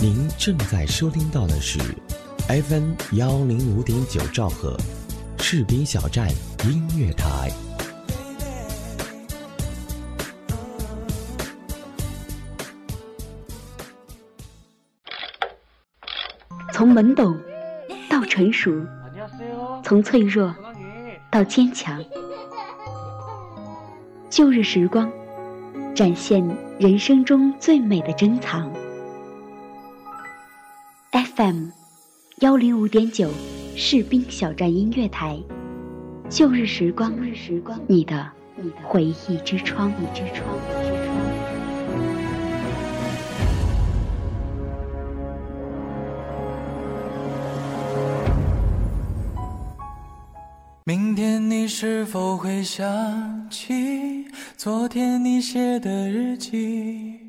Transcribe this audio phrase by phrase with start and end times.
[0.00, 1.80] 您正在收听到的是
[2.46, 4.76] FM 幺零五点九兆赫，
[5.40, 6.30] 士兵小站
[6.64, 7.50] 音乐台。
[16.72, 17.36] 从懵懂
[18.08, 18.70] 到成熟，
[19.82, 20.54] 从脆弱
[21.28, 22.00] 到坚强，
[24.30, 25.10] 旧日时光
[25.92, 26.40] 展现
[26.78, 28.72] 人生中最美的珍藏。
[31.38, 31.68] FM
[32.40, 33.30] 幺零五点九
[33.76, 35.38] 士兵小站音乐台，
[36.28, 37.14] 旧日时光，
[37.86, 38.28] 你的
[38.82, 40.52] 回忆之窗，之窗。
[50.82, 57.20] 明天你是否会想起昨天你写的日记？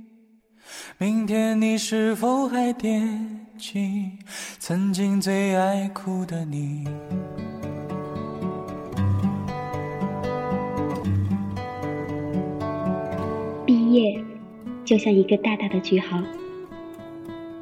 [0.97, 3.38] 明天你是否还惦
[4.57, 6.85] 曾经最爱哭的你？
[13.65, 14.23] 毕业
[14.85, 16.23] 就像一个大大的句号，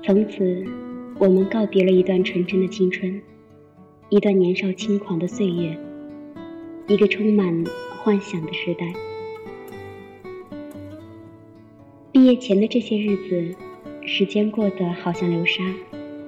[0.04, 0.64] 从此
[1.18, 3.20] 我们告别了一段纯真的青春，
[4.10, 5.76] 一段年少轻狂的岁月。
[6.88, 7.66] 一个充满
[8.04, 8.94] 幻想的时代。
[12.12, 13.56] 毕业前的这些日子，
[14.10, 15.62] 时间过得好像流沙，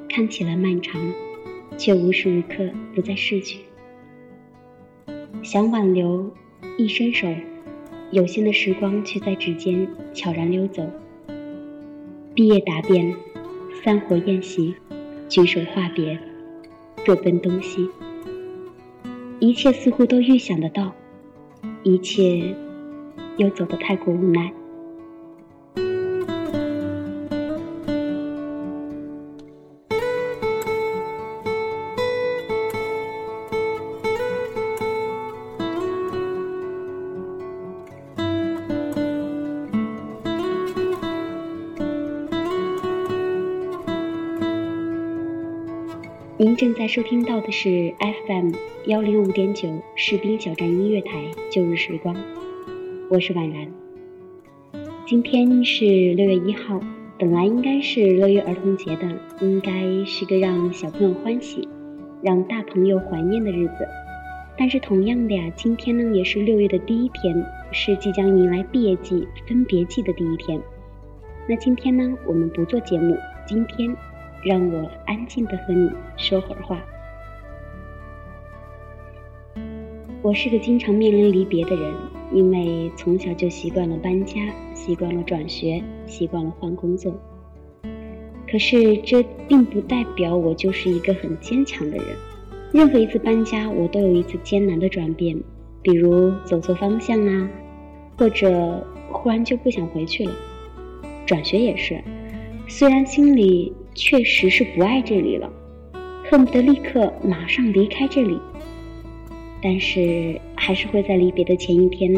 [0.09, 1.01] 看起来漫长，
[1.77, 3.59] 却无时无刻不在逝去。
[5.41, 6.29] 想挽留，
[6.77, 7.33] 一伸手，
[8.11, 10.85] 有限的时光却在指尖悄然溜走。
[12.35, 13.15] 毕业答辩，
[13.81, 14.75] 散伙宴席，
[15.29, 16.19] 举手话别，
[17.05, 17.89] 各奔东西。
[19.39, 20.93] 一切似乎都预想得到，
[21.83, 22.53] 一切
[23.37, 24.51] 又走得太过无奈。
[46.89, 48.51] 收听到的是 FM
[48.87, 52.15] 幺零五点九士兵小站音乐台旧日时光，
[53.11, 53.71] 我是婉然。
[55.05, 56.81] 今天是六月一号，
[57.19, 59.07] 本来应该是六一儿童节的，
[59.39, 61.67] 应该是个让小朋友欢喜、
[62.23, 63.87] 让大朋友怀念的日子。
[64.57, 70.59] 但是同样的呀，今天呢也是六月的第一天，是即将迎来毕业季、分别季的第一天。
[71.47, 73.95] 那今天呢，我们不做节目，今天。
[74.43, 76.79] 让我安静的和你说会儿话。
[80.21, 81.93] 我是个经常面临离别的人，
[82.33, 84.35] 因为从小就习惯了搬家，
[84.73, 87.13] 习惯了转学，习惯了换工作。
[88.49, 92.05] 可是这并不代表我就是一个很坚强的人。
[92.73, 95.37] 任何一次搬家，我都有一次艰难的转变，
[95.81, 97.49] 比如走错方向啊，
[98.17, 100.31] 或者忽然就不想回去了。
[101.25, 102.01] 转学也是，
[102.67, 103.73] 虽然心里。
[103.99, 105.51] 确实是不爱这里了，
[106.31, 108.39] 恨不得立刻马上离开这里。
[109.61, 112.09] 但是还是会在离别的前一天，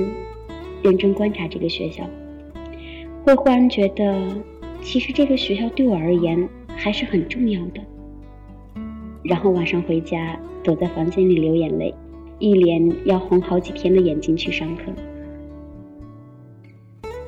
[0.84, 2.08] 认真观察这个学校，
[3.24, 4.16] 会忽然觉得，
[4.84, 7.81] 其实这个学校对我而言还是很重要的。
[9.24, 11.92] 然后晚上回家，躲在房间里流眼泪，
[12.38, 14.84] 一连要红好几天的眼睛去上课。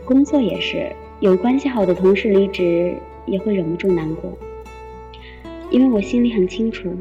[0.05, 0.91] 工作也是，
[1.21, 2.95] 有关系好的同事离职。
[3.25, 4.37] 也会忍不住难过，
[5.69, 6.91] 因为我心里很清楚，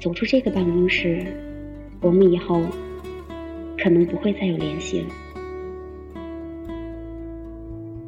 [0.00, 1.26] 走出这个办公室，
[2.00, 2.62] 我们以后
[3.78, 5.06] 可能不会再有联系了。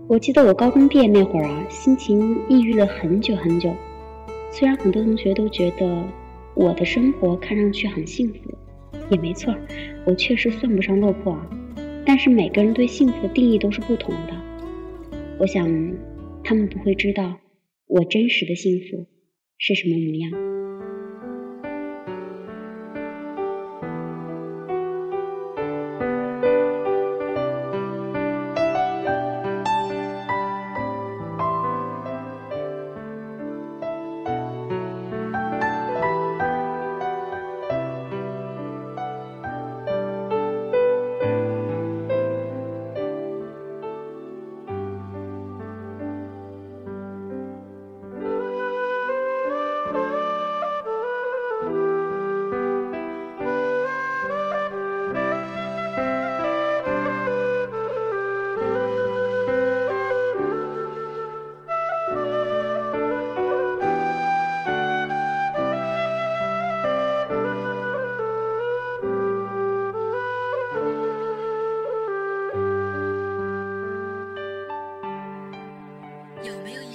[0.06, 3.74] 我记得我高中毕业那会儿啊，心情抑郁了很久很久。
[4.50, 6.02] 虽然很多同学都觉得
[6.54, 8.38] 我的生活看上去很幸福，
[9.10, 9.54] 也没错，
[10.06, 11.50] 我确实算不上落魄啊。
[12.06, 14.32] 但是每个人对幸福的定义都是不同的，
[15.38, 15.68] 我想
[16.42, 17.34] 他们不会知道。
[17.88, 19.06] 我真实的幸福
[19.56, 20.57] 是什么模样？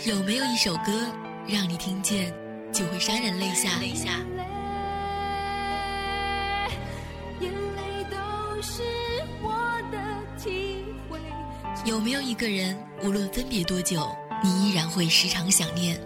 [0.05, 0.91] 有没有一首歌，
[1.47, 2.33] 让你听见
[2.73, 3.79] 就会潸然泪下？
[3.79, 4.19] 泪下。
[11.85, 14.05] 有没有一个人，无论分别多久，
[14.44, 15.97] 你依然会时常想念？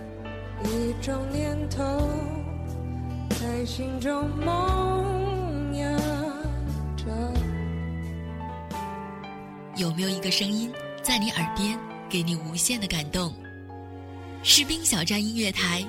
[0.64, 2.08] 一种念头
[3.30, 5.98] 在心中萌芽
[6.96, 7.34] 着。
[9.76, 10.72] 有没有一个声音
[11.02, 13.34] 在你耳边，给你无限的感动？
[14.50, 15.84] 士兵小站音乐台，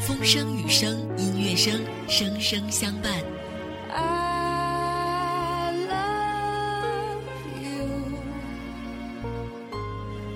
[0.00, 3.22] 风声雨声音乐声，声声相伴。
[3.88, 7.22] I love
[7.62, 7.86] you.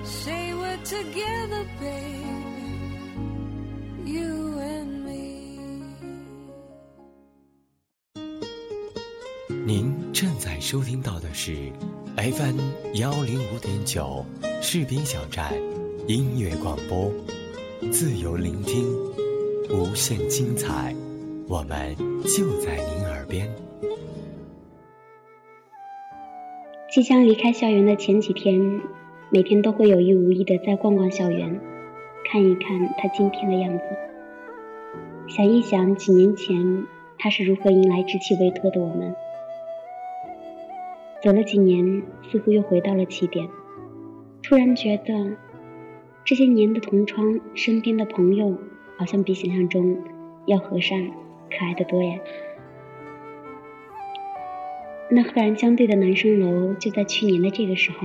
[0.05, 2.23] Say we're together, baby,
[4.05, 5.59] you and me.
[9.49, 11.73] 您正在收听到的是
[12.15, 12.57] FM
[12.93, 14.25] 幺零五点九
[14.61, 15.53] 士兵小站
[16.07, 17.11] 音乐广播，
[17.97, 18.85] 自由聆听，
[19.69, 20.93] 无限精彩，
[21.47, 23.49] 我们就在您耳边。
[26.91, 28.81] 即将离开校园的前几天，
[29.29, 31.61] 每天都会有意无意的在逛逛校园，
[32.29, 33.83] 看一看他今天的样子，
[35.29, 36.83] 想一想几年前
[37.17, 39.15] 他是如何迎来稚气未脱的我们。
[41.23, 43.47] 走了几年，似乎又回到了起点。
[44.43, 45.37] 突然觉得，
[46.25, 48.57] 这些年的同窗，身边的朋友，
[48.97, 49.95] 好像比想象中
[50.47, 51.11] 要和善、
[51.51, 52.17] 可爱的多呀。
[55.11, 57.99] 那赫然相对的男生楼，就在去年的这个时候，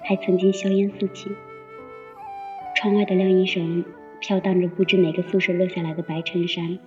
[0.00, 1.30] 还曾经硝烟四起。
[2.76, 3.82] 窗外的晾衣绳
[4.20, 6.78] 飘荡着不知哪个宿舍落下来的白衬衫，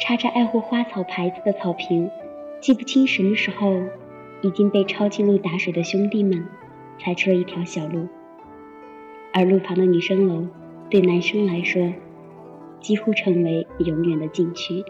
[0.00, 2.10] 插着爱护花草牌子的草坪，
[2.62, 3.82] 记不清什么时候。
[4.40, 6.44] 已经被抄近路打水的兄弟们
[6.98, 8.08] 踩出了一条小路，
[9.32, 10.46] 而路旁的女生楼
[10.90, 11.92] 对男生来说，
[12.80, 14.84] 几乎成为永远的禁区。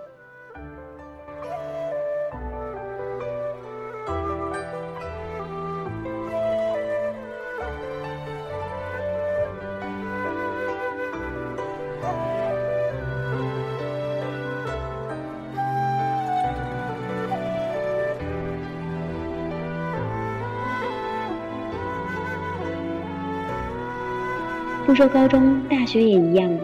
[24.93, 26.55] 不说高中、大学也一样，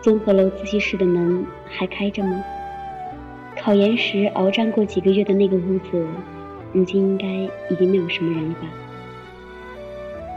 [0.00, 2.42] 综合楼自习室的门还开着吗？
[3.54, 6.06] 考研时鏖战过几个月的那个屋子，
[6.72, 7.26] 如今应该
[7.68, 8.60] 已经没有什么人了吧？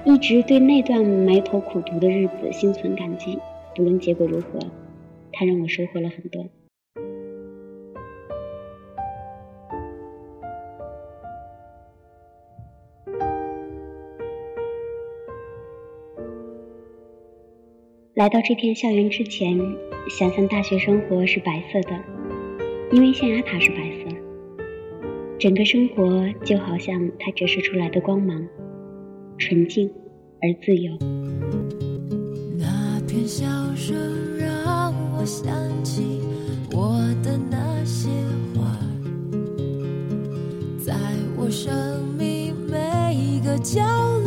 [0.03, 3.39] 一直对那段埋头苦读的日子心存感激，
[3.73, 4.59] 不论结果如何，
[5.31, 6.45] 它让我收获了很多。
[18.17, 19.55] 来到这片校园之前，
[20.09, 21.95] 想象大学生活是白色的，
[22.91, 24.17] 因为象牙塔是白色。
[25.37, 28.43] 整个生活就好像它折射出来的光芒，
[29.37, 29.87] 纯净
[30.41, 30.97] 而自由。
[32.57, 33.95] 那片笑声
[34.35, 35.53] 让我想
[35.83, 36.19] 起
[36.71, 38.09] 我的那些
[38.55, 38.79] 花，
[40.83, 40.95] 在
[41.37, 41.71] 我生
[42.17, 43.79] 命每一个角
[44.23, 44.26] 落，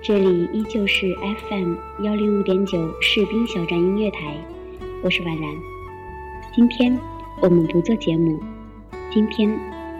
[0.00, 1.14] 这里依旧是
[1.46, 4.34] FM 幺零五点九士兵小站音乐台，
[5.02, 5.54] 我是婉然。
[6.54, 6.98] 今天
[7.42, 8.40] 我们不做节目，
[9.10, 9.46] 今天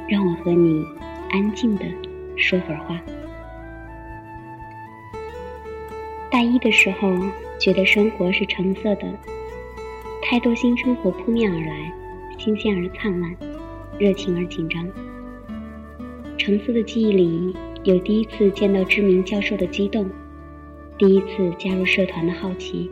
[0.09, 0.83] 让我和你
[1.33, 1.85] 安静的
[2.35, 2.99] 说会儿话。
[6.31, 7.15] 大一的时候，
[7.61, 9.13] 觉得生活是橙色的，
[10.23, 11.93] 太多新生活扑面而来，
[12.39, 13.37] 新鲜而灿烂，
[13.99, 14.89] 热情而紧张。
[16.39, 17.55] 橙色的记忆里。
[17.85, 20.05] 有第一次见到知名教授的激动，
[20.99, 22.91] 第一次加入社团的好奇，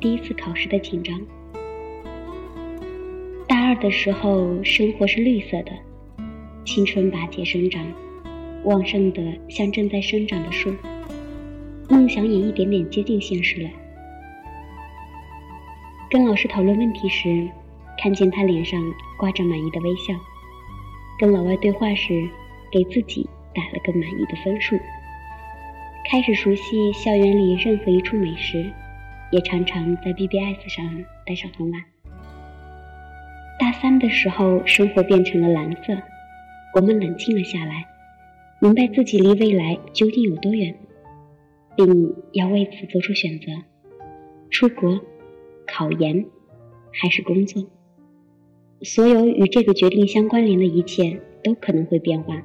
[0.00, 1.20] 第一次考试的紧张。
[3.46, 5.72] 大二的时候，生活是绿色的，
[6.64, 7.84] 青春拔节生长，
[8.64, 10.74] 旺盛的像正在生长的树，
[11.90, 13.68] 梦想也一点点接近现实了。
[16.10, 17.46] 跟老师讨论问题时，
[18.02, 18.82] 看见他脸上
[19.18, 20.14] 挂着满意的微笑；
[21.18, 22.26] 跟老外对话时，
[22.72, 23.28] 给自己。
[23.54, 24.78] 打了个满意的分数，
[26.10, 28.70] 开始熟悉校园里任何一处美食，
[29.30, 31.84] 也常常在 BBS 上待上很晚。
[33.58, 36.00] 大三的时候，生活变成了蓝色，
[36.74, 37.86] 我们冷静了下来，
[38.58, 40.74] 明白自己离未来究竟有多远，
[41.76, 43.46] 并要为此做出选择：
[44.50, 45.00] 出国、
[45.66, 46.24] 考研，
[46.92, 47.66] 还是工作？
[48.82, 52.40] 所有与这个决定相关联的一切都可能会变化。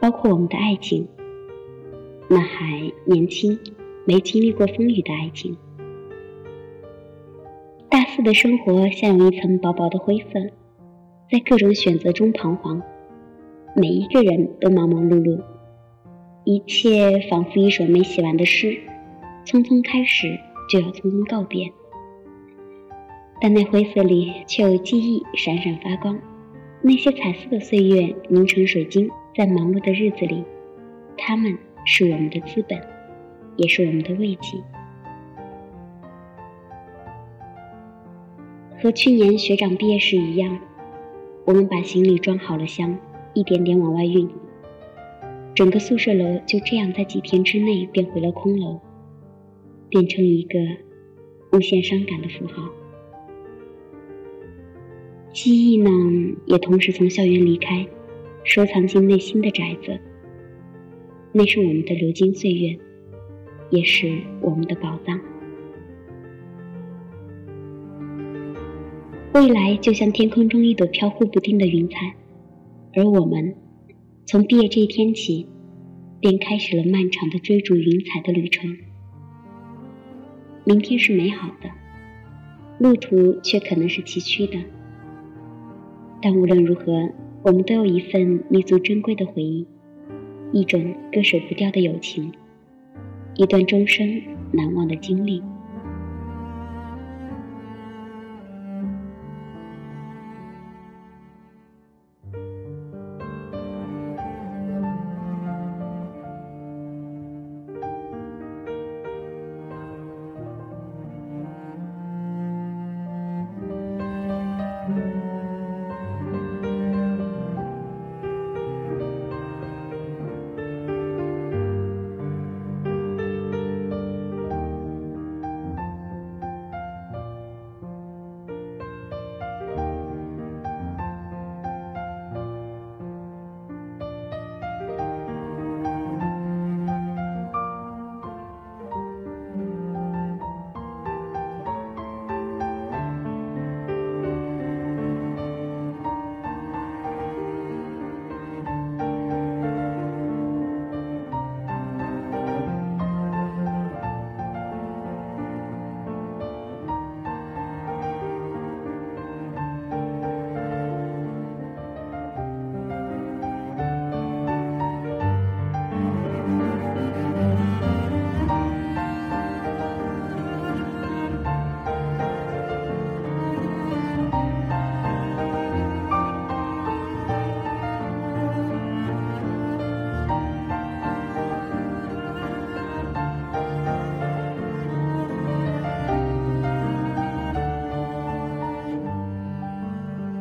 [0.00, 1.06] 包括我们的爱情，
[2.28, 3.58] 那还年轻、
[4.04, 5.56] 没经历过风雨的爱情。
[7.88, 10.40] 大四的生活像有一层薄薄的灰色，
[11.30, 12.82] 在各种选择中彷徨。
[13.74, 15.40] 每一个人都忙忙碌碌，
[16.44, 18.78] 一切仿佛一首没写完的诗，
[19.44, 20.38] 匆匆开始
[20.70, 21.72] 就要匆匆告别。
[23.40, 26.18] 但那灰色里却有记忆闪闪发光，
[26.82, 29.08] 那些彩色的岁月凝成水晶。
[29.38, 30.42] 在忙碌的日子里，
[31.16, 32.76] 他们是我们的资本，
[33.56, 34.58] 也是我们的慰藉。
[38.82, 40.58] 和去年学长毕业时一样，
[41.44, 42.98] 我们把行李装好了箱，
[43.32, 44.28] 一点点往外运。
[45.54, 48.80] 整个宿舍楼就这样在几天之内变回了空楼，
[49.88, 50.58] 变成一个
[51.52, 52.68] 无限伤感的符号。
[55.32, 55.90] 记忆呢，
[56.46, 57.86] 也同时从校园离开。
[58.48, 60.00] 收藏进内心的宅子，
[61.32, 62.78] 那是我们的流金岁月，
[63.68, 65.20] 也是我们的宝藏。
[69.34, 72.14] 未来就像天空中一朵飘忽不定的云彩，
[72.94, 73.54] 而我们
[74.24, 75.46] 从毕业这一天起，
[76.18, 78.78] 便开始了漫长的追逐云彩的旅程。
[80.64, 81.68] 明天是美好的，
[82.78, 84.58] 路途却可能是崎岖的，
[86.22, 87.10] 但无论如何。
[87.48, 89.66] 我们都有一份弥足珍贵的回忆，
[90.52, 92.30] 一种割舍不掉的友情，
[93.36, 94.20] 一段终生
[94.52, 95.42] 难忘的经历。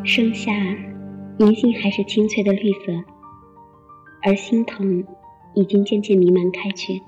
[0.10, 0.54] 盛夏，
[1.38, 2.94] 银杏还是清脆的绿色，
[4.24, 5.06] 而心疼
[5.54, 7.02] 已经渐渐弥漫开去。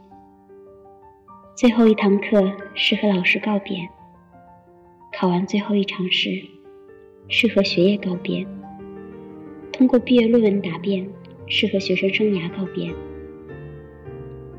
[1.56, 3.88] 最后一堂课是和老师告别，
[5.18, 6.30] 考完最后一场试
[7.30, 8.46] 是和学业告别，
[9.72, 11.10] 通过毕业论文答辩
[11.48, 12.94] 是和学生生涯告别。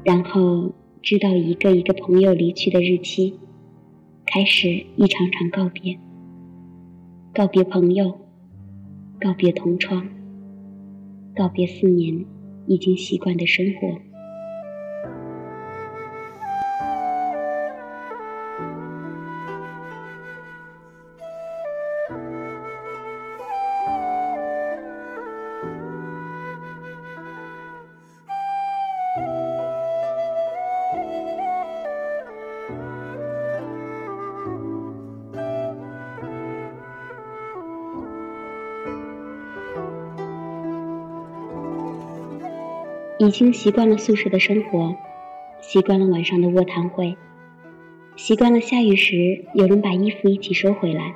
[0.03, 3.39] 然后知道一个一个朋友离去的日期，
[4.25, 5.99] 开始一场场告别。
[7.35, 8.19] 告别朋友，
[9.21, 10.09] 告别同窗，
[11.37, 12.25] 告别四年
[12.67, 14.10] 已经习惯的生活。
[43.31, 44.97] 已经习惯了宿舍的生活，
[45.61, 47.17] 习惯了晚上的卧谈会，
[48.17, 51.15] 习惯了下雨时有人把衣服一起收回来。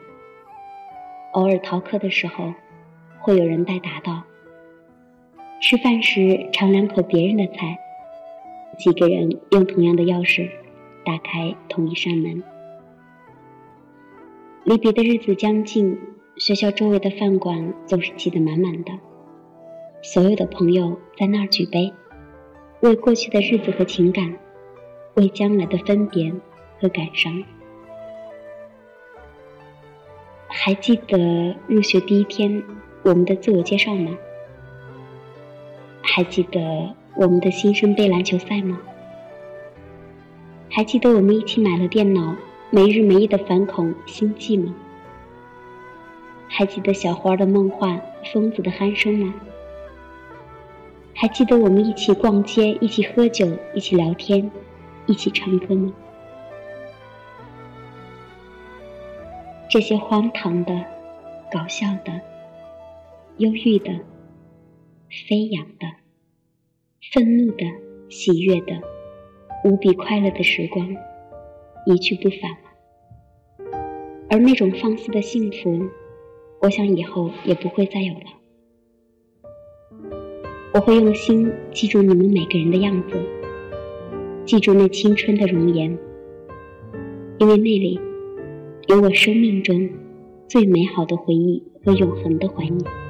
[1.32, 2.54] 偶尔逃课的时候，
[3.18, 4.22] 会有人带打道。
[5.60, 7.80] 吃饭时尝两口别人的菜，
[8.78, 10.48] 几个人用同样的钥匙
[11.04, 12.44] 打开同一扇门。
[14.62, 15.98] 离别的日子将近，
[16.36, 18.92] 学校周围的饭馆总是挤得满满的。
[20.00, 21.92] 所有的朋友在那儿举杯，
[22.80, 24.36] 为过去的日子和情感，
[25.14, 26.32] 为将来的分别
[26.80, 27.42] 和感伤。
[30.48, 32.62] 还记得入学第一天
[33.02, 34.16] 我们的自我介绍吗？
[36.02, 38.78] 还记得我们的新生杯篮球赛吗？
[40.70, 42.36] 还记得我们一起买了电脑，
[42.70, 44.74] 没日没夜的反恐星际吗？
[46.48, 48.00] 还记得小花的梦幻，
[48.32, 49.34] 疯子的鼾声吗？
[51.16, 54.50] 还记得我们一起逛街，一起喝酒，一起聊天，
[55.06, 55.92] 一起唱歌吗？
[59.70, 60.84] 这些荒唐的、
[61.50, 62.20] 搞笑的、
[63.38, 63.92] 忧郁的、
[65.28, 65.86] 飞扬的、
[67.12, 67.64] 愤怒的、
[68.08, 68.80] 喜悦的、
[69.64, 70.96] 无比快乐的时光，
[71.86, 72.58] 一去不返了。
[74.30, 75.88] 而那种放肆的幸福，
[76.60, 78.43] 我想以后也不会再有了。
[80.74, 83.16] 我会用心记住你们每个人的样子，
[84.44, 85.96] 记住那青春的容颜，
[87.38, 88.00] 因为那里
[88.88, 89.88] 有我生命中
[90.48, 93.03] 最美好的回忆和永恒的怀念。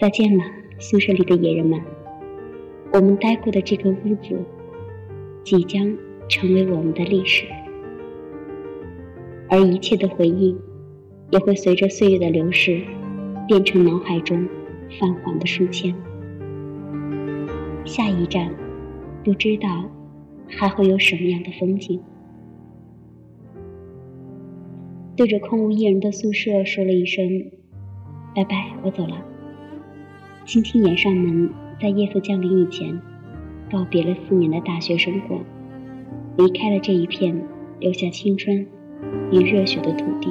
[0.00, 0.42] 再见了，
[0.78, 1.78] 宿舍里的野人们。
[2.90, 4.34] 我们待过的这个屋子，
[5.44, 5.94] 即将
[6.26, 7.44] 成为我们的历史，
[9.50, 10.56] 而一切的回忆，
[11.28, 12.80] 也会随着岁月的流逝，
[13.46, 14.48] 变成脑海中
[14.98, 15.94] 泛黄的书签。
[17.84, 18.50] 下一站，
[19.22, 19.84] 不知道
[20.48, 22.00] 还会有什么样的风景。
[25.14, 27.50] 对着空无一人的宿舍说了一声
[28.34, 29.22] ：“拜拜，我走了。”
[30.50, 31.48] 轻轻掩上门，
[31.80, 33.00] 在夜色降临以前，
[33.70, 35.38] 告别了四年的大学生活，
[36.38, 37.40] 离开了这一片
[37.78, 38.66] 留下青春
[39.30, 40.28] 与热血的土地。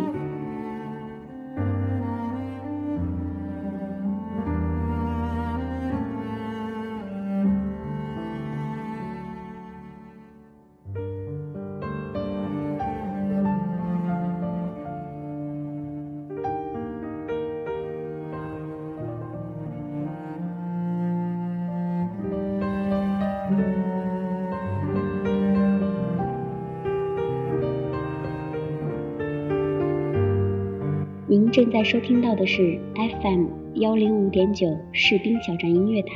[31.51, 36.13] 正在收听到的是 FM 幺零五点九士兵小站音乐台，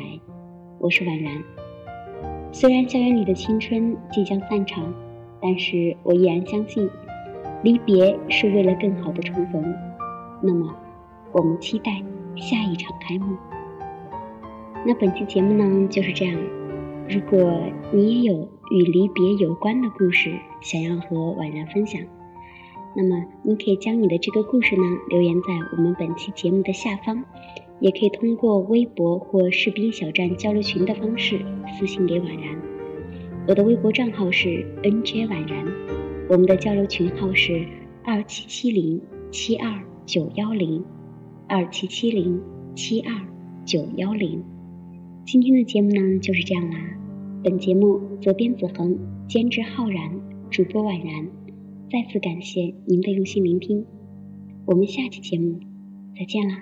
[0.77, 1.33] 我是婉然。
[2.51, 4.93] 虽然校园里的青春即将散场，
[5.41, 6.87] 但是我依然相信，
[7.63, 9.75] 离别是为了更好的重逢。
[10.39, 10.71] 那么，
[11.31, 11.91] 我们期待
[12.35, 13.35] 下一场开幕。
[14.85, 16.37] 那本期节目呢就是这样。
[17.09, 17.59] 如果
[17.91, 21.99] 你也有与离别有关的故事想要和婉然分享，
[22.95, 27.23] 那么你可以将你的这个故事呢留言在我们本期节目的下方，
[27.79, 31.39] 也可以通过微博或士兵小站交流群的方式
[31.77, 32.55] 私信给婉然。
[33.47, 35.65] 我的微博账号是 nj 婉然，
[36.29, 37.65] 我们的交流群号是
[38.03, 39.01] 二七七零
[39.31, 40.85] 七二九幺零
[41.47, 42.41] 二七七零
[42.75, 43.13] 七二
[43.65, 44.43] 九幺零。
[45.25, 46.77] 今天的节目呢就是这样啦。
[47.43, 51.42] 本节目责编子恒，监制浩然，主播婉然。
[51.93, 53.85] 再次感谢您的用心聆听，
[54.65, 55.59] 我们下期节目
[56.17, 56.57] 再见啦。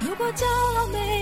[0.00, 1.21] 如果骄傲没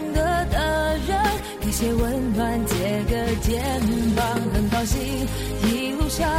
[1.81, 2.75] 些温暖，借
[3.09, 3.59] 个肩
[4.15, 5.01] 膀，很高兴
[5.63, 6.29] 一路上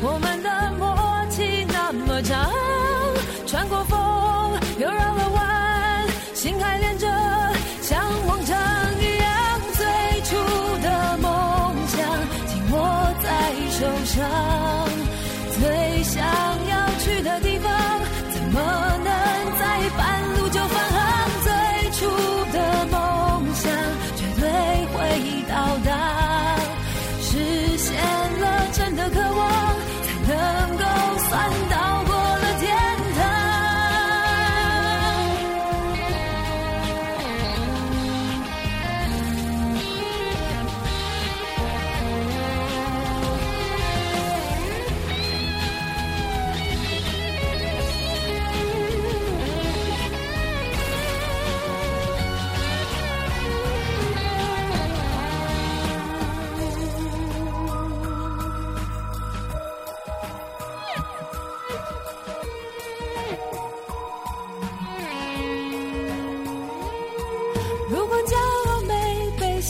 [0.00, 0.96] 我们的默
[1.28, 2.48] 契那么长，
[3.44, 3.98] 穿过风
[4.78, 5.53] 又绕了弯，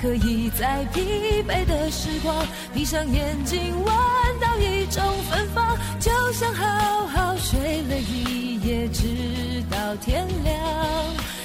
[0.00, 2.34] 可以在疲惫的时光，
[2.72, 3.94] 闭上眼睛闻
[4.40, 10.56] 到一种芬芳，就像好好睡了一夜，直到天亮，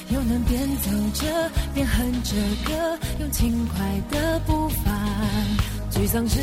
[0.10, 2.32] 又能边走着边哼着
[2.66, 4.92] 歌，用轻快的步伐。
[5.92, 6.40] 沮丧时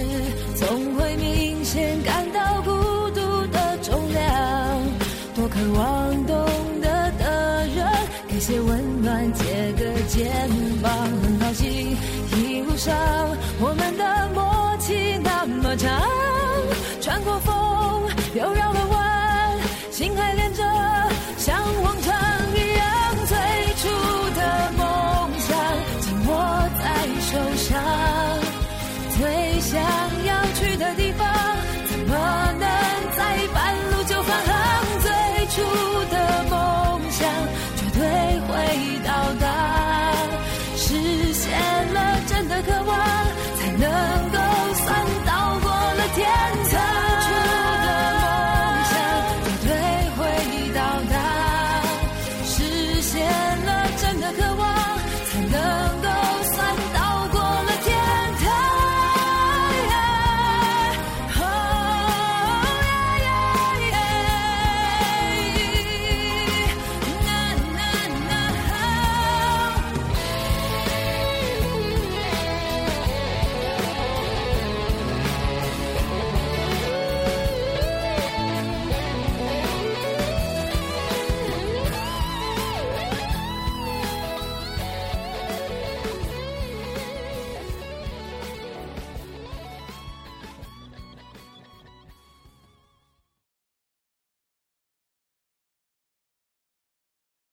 [0.54, 1.16] 总会